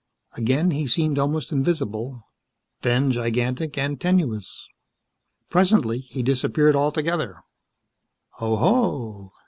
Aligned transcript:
Again 0.35 0.71
he 0.71 0.87
seemed 0.87 1.19
almost 1.19 1.51
invisible; 1.51 2.23
then 2.81 3.11
gigantic 3.11 3.77
and 3.77 4.01
tenuous. 4.01 4.67
Presently 5.51 5.99
he 5.99 6.23
disappeared 6.23 6.75
altogether. 6.75 7.43
"Oho!" 8.39 9.31